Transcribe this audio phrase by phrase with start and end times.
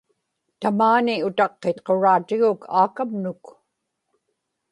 [0.61, 3.43] tamaani utaqqitquraatiguk aakamnuk